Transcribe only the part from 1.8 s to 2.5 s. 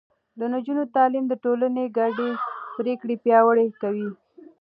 ګډې